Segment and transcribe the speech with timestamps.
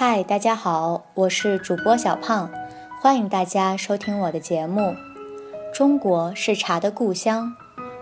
[0.00, 2.50] 嗨，大家好，我是主播小胖，
[3.02, 4.94] 欢迎大家收听我的节目。
[5.74, 7.52] 中国是茶的故乡，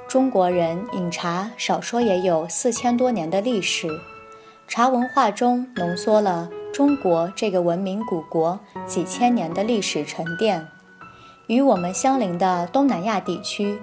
[0.07, 3.89] 中国人饮茶少说也有四千多年的历史，
[4.69, 10.65] 茶文化中浓缩了中国这个文明古国几千年的历史沉淀。
[11.49, 13.77] 与我们相邻的东南亚地区，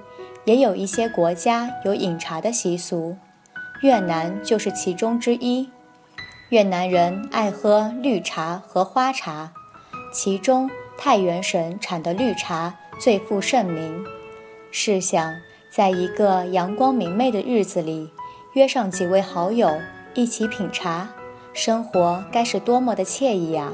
[0.46, 3.18] 也有一些国家有饮茶的习俗，
[3.82, 5.70] 越南就是其中之一。
[6.56, 9.52] 越南人爱喝绿茶和花茶，
[10.14, 14.06] 其中太原省产的绿茶最负盛名。
[14.72, 15.36] 试想，
[15.70, 18.10] 在一个阳光明媚的日子里，
[18.54, 19.70] 约上几位好友
[20.14, 21.10] 一起品茶，
[21.52, 23.74] 生活该是多么的惬意呀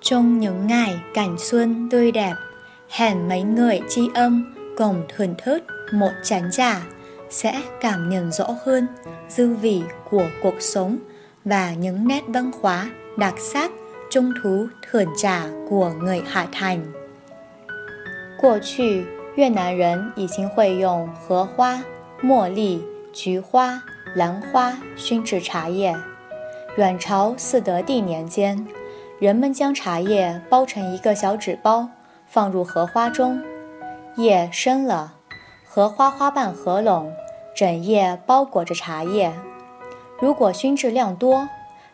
[0.00, 2.34] ！Trong những ngày cảnh xuân tươi đẹp,
[2.88, 5.62] hẹn mấy người tri âm cùng thưởng thức
[5.92, 6.80] một chén trà
[7.28, 8.88] sẽ cảm nhận rõ hơn
[9.28, 10.98] dư vị của cuộc sống.
[11.44, 13.70] Và những nét văn hóa đặc sắc
[14.10, 16.80] trung thú thưởng trà của người Hạ Thành。
[18.40, 19.04] 过去，
[19.34, 21.82] 越南人已经会用荷花、
[22.22, 23.82] 茉莉、菊花、
[24.14, 25.96] 兰花熏制茶叶。
[26.76, 28.66] 阮朝嗣德帝年间，
[29.18, 31.88] 人们将茶叶包成一个小纸包，
[32.26, 33.42] 放入荷花中，
[34.16, 35.14] 叶生了，
[35.66, 37.12] 荷花花瓣合拢，
[37.56, 39.32] 整叶包裹着茶叶。
[40.20, 41.48] 如果熏制量多，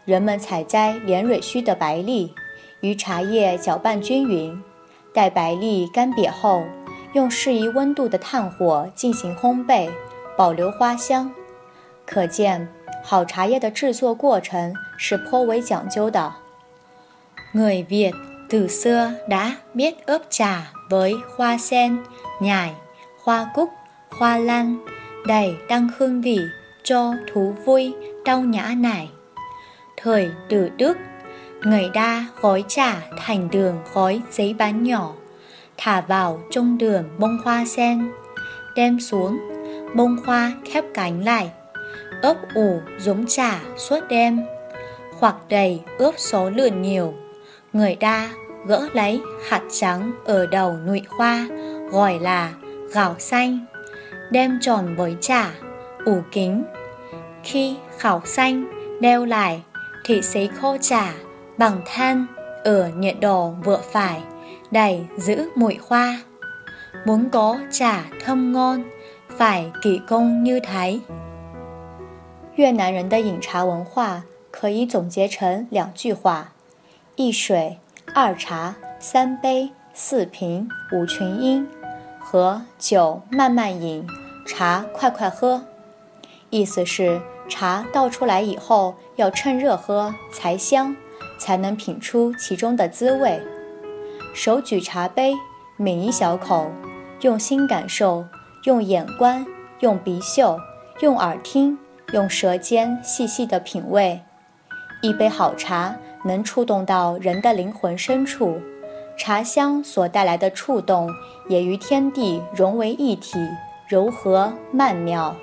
[0.04, 2.34] 人们采摘连蕊须的白粒，
[2.80, 4.62] 与茶叶搅拌均匀，
[5.12, 6.64] 待白粒干瘪后，
[7.12, 9.90] 用适宜温度的炭火进行烘焙，
[10.36, 11.30] 保留花香。
[12.06, 12.68] 可见，
[13.02, 16.32] 好茶叶的制作过程是颇为讲究的。
[17.52, 18.12] Người Việt
[18.48, 21.98] từ xưa đã biết ướp trà với hoa sen,
[22.40, 22.74] nhài,
[23.22, 23.68] hoa cúc,
[24.10, 24.78] hoa lan
[25.26, 26.40] để tăng hương vị
[26.84, 27.94] cho thú vui.
[28.24, 29.10] đau nhã này.
[29.96, 30.96] Thời từ Đức,
[31.60, 35.12] người đa gói trà thành đường gói giấy bán nhỏ,
[35.76, 38.10] thả vào trong đường bông hoa sen,
[38.76, 39.38] đem xuống,
[39.94, 41.50] bông hoa khép cánh lại,
[42.22, 44.40] ấp ủ giống trà suốt đêm,
[45.18, 47.14] hoặc đầy ướp số lượng nhiều.
[47.72, 48.30] Người đa
[48.66, 51.48] gỡ lấy hạt trắng ở đầu nụy hoa
[51.90, 52.52] gọi là
[52.92, 53.58] gạo xanh,
[54.30, 55.50] đem tròn với trà,
[56.05, 56.63] ủ kính
[57.43, 58.65] khi khảo xanh
[59.01, 59.61] đeo lại
[60.05, 61.13] thì sấy khô trà
[61.57, 62.25] bằng than
[62.63, 64.21] ở nhiệt độ vừa phải
[64.71, 66.21] để giữ mùi hoa.
[67.05, 68.83] Muốn có trà thơm ngon,
[69.37, 70.99] phải kỹ công như thế.
[72.55, 76.51] 越南人的饮茶文化可以总结成两句话：
[77.15, 77.77] 一水、
[78.13, 81.65] 二茶、三杯、四平、五群英，
[82.19, 84.05] 和酒慢慢饮，
[84.45, 85.61] 茶快快喝。
[86.54, 87.20] 意思是。
[87.46, 90.96] 茶倒出来以后，要趁热喝才香，
[91.38, 93.38] 才能品出其中的滋味。
[94.32, 95.34] 手举茶杯，
[95.76, 96.70] 抿一小口，
[97.20, 98.24] 用心感受，
[98.64, 99.44] 用眼观，
[99.80, 100.58] 用鼻嗅，
[101.00, 101.78] 用耳听，
[102.14, 104.22] 用舌尖细细的品味。
[105.02, 105.94] 一杯好茶
[106.24, 108.58] 能触动到人的灵魂深处，
[109.18, 111.10] 茶香所带来的触动
[111.46, 113.38] 也与天地融为一体，
[113.86, 115.36] 柔和曼妙。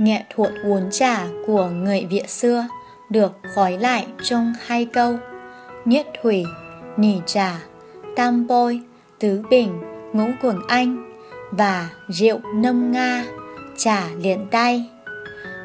[0.00, 2.66] Nghệ thuật uống trà của người Việt xưa
[3.10, 5.18] được gói lại trong hai câu
[5.84, 6.44] Nhất thủy,
[6.96, 7.60] nỉ trà,
[8.16, 8.80] tam bôi,
[9.18, 9.80] tứ bình,
[10.12, 11.12] ngũ quần anh
[11.50, 13.24] và rượu nâm nga,
[13.76, 14.90] trà liền tay.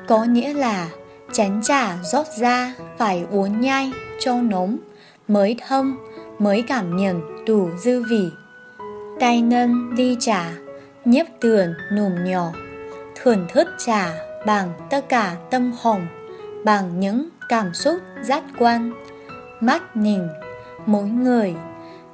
[0.08, 0.90] Có nghĩa là
[1.34, 4.78] chén trà rót ra phải uống nhai cho nóng,
[5.28, 5.98] mới thơm,
[6.40, 8.30] mới cảm nhận đủ dư vị.
[9.20, 10.52] Tay nâng ly trà,
[11.06, 12.52] nhấp tường nùm nhỏ,
[13.26, 14.14] thưởng thức trà
[14.46, 16.08] bằng tất cả tâm hồn,
[16.66, 18.92] bằng những cảm xúc giác quan,
[19.60, 20.22] mắt nhìn,
[20.86, 21.56] mỗi người,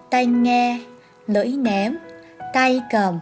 [0.10, 0.80] tay nghe,
[1.28, 1.98] lưỡi ném,
[2.54, 3.20] tay cầm.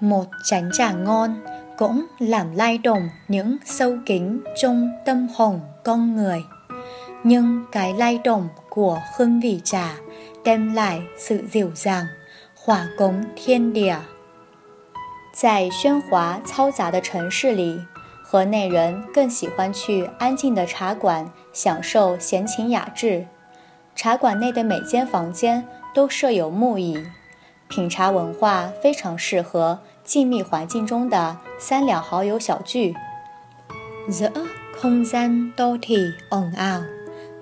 [0.00, 1.44] Một chén trà ngon
[1.78, 6.42] cũng làm lay động những sâu kín trong tâm hồn con người.
[7.24, 9.94] Nhưng cái lay động của hương vị trà
[10.44, 12.04] đem lại sự dịu dàng,
[12.64, 13.96] hòa cống thiên địa.
[15.36, 17.78] 在喧哗嘈杂的城市里，
[18.22, 23.26] 河内人更喜欢去安静的茶馆享受闲情雅致。
[23.94, 27.04] 茶馆内的每间房间都设有木椅，
[27.68, 32.94] 品茶文化非常适合静谧环境中的三两好友小聚。
[34.08, 34.32] Giữa
[34.74, 35.96] không gian đô thị
[36.30, 36.80] ồn ào,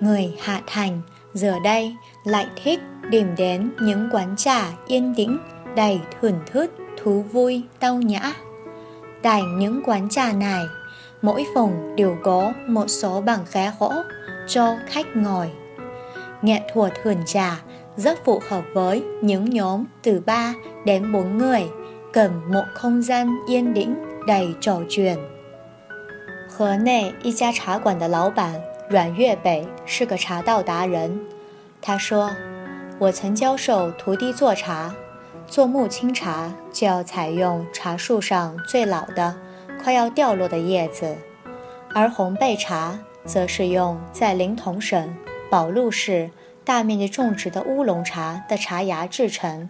[0.01, 1.03] người Hạ Thành
[1.33, 1.95] giờ đây
[2.25, 2.81] lại thích
[3.11, 5.39] tìm đến những quán trà yên tĩnh
[5.77, 6.71] đầy thưởng thức
[7.04, 8.34] thú vui tao nhã.
[9.22, 10.66] Tại những quán trà này,
[11.22, 14.04] mỗi phòng đều có một số bằng khá khó
[14.48, 15.52] cho khách ngồi.
[16.42, 17.62] Nghệ thuật hườn trà
[17.98, 20.54] rất phù hợp với những nhóm từ 3
[20.86, 21.64] đến 4 người
[22.14, 23.96] cần một không gian yên tĩnh
[24.28, 25.18] đầy trò chuyện.
[26.60, 31.18] 河内一家茶馆的老板阮月北是个茶道达人。
[31.82, 34.94] 他说：“我曾教授徒弟做茶，
[35.47, 39.37] 做木青茶就要采用茶树上最老的、
[39.83, 41.17] 快要掉落的叶子，
[41.95, 45.17] 而红贝茶则是用在临潼省
[45.51, 46.31] 宝路市
[46.65, 49.69] 大面积种植的乌龙茶的茶芽制成。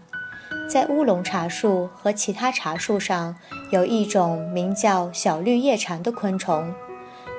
[0.69, 3.37] 在乌龙茶树和其他茶树上。”
[3.71, 6.73] 有一种名叫小绿叶蝉的昆虫，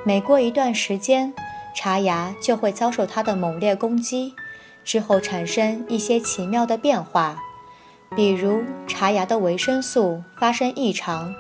[0.03, 1.33] 每过一段时间，
[1.73, 4.33] 茶芽就会遭受它的猛烈攻击，
[4.83, 7.41] 之后产生一些奇妙的变化，
[8.15, 11.33] 比如茶芽的维生素发生异常，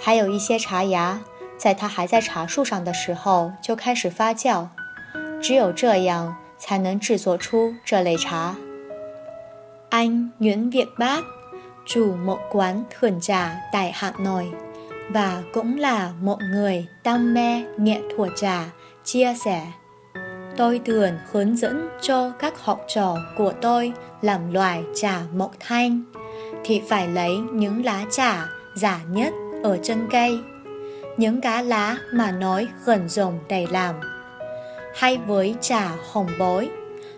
[0.00, 1.20] 还有一些茶芽
[1.56, 4.66] 在它还在茶树上的时候就开始发酵，
[5.40, 8.56] 只有这样才能制作出这类茶。
[9.90, 11.22] Anh Nguyễn Việt Bác
[11.86, 14.52] chủ một quán thưởng trà tại Hà Nội
[15.10, 18.70] và cũng là một người đam mê nghệ thuật trà,
[19.04, 19.62] chia sẻ.
[20.58, 26.02] Tôi thường hướng dẫn cho các học trò của tôi làm loại trà mộc thanh
[26.64, 29.32] thì phải lấy những lá trà giả nhất
[29.62, 30.38] ở chân cây,
[31.16, 33.94] những cá lá mà nói gần rồng đầy làm.
[34.94, 36.70] Hay với trà hồng bối,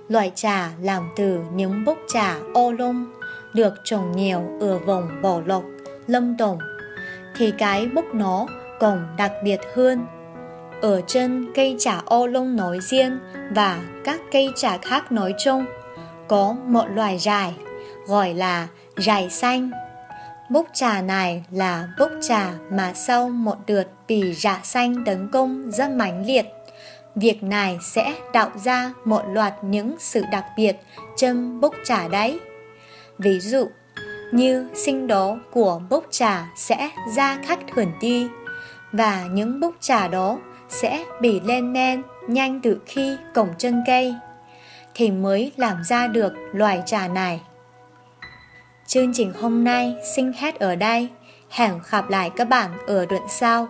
[0.09, 3.07] loại trà làm từ những bốc trà ô lông
[3.55, 5.65] được trồng nhiều ở vùng Bảo Lộc,
[6.07, 6.59] Lâm Đồng,
[7.37, 8.47] thì cái bốc nó
[8.81, 10.07] còn đặc biệt hơn.
[10.81, 13.19] Ở trên cây trà ô lông nói riêng
[13.50, 15.65] và các cây trà khác nói chung,
[16.29, 17.55] có một loài rải
[18.06, 19.71] gọi là rải xanh.
[20.50, 25.71] Bốc trà này là bốc trà mà sau một đợt bị rạ xanh tấn công
[25.71, 26.47] rất mãnh liệt.
[27.15, 30.77] Việc này sẽ tạo ra một loạt những sự đặc biệt
[31.17, 32.41] trên bốc trà đấy.
[33.19, 33.69] Ví dụ,
[34.32, 38.29] như sinh đó của bốc trà sẽ ra khác thuần đi
[38.93, 40.38] và những bốc trà đó
[40.70, 44.14] sẽ bị lên men nhanh từ khi cổng chân cây,
[44.94, 47.40] thì mới làm ra được loài trà này.
[48.87, 51.08] Chương trình hôm nay xin hết ở đây.
[51.50, 53.69] Hẹn gặp lại các bạn ở đoạn sau.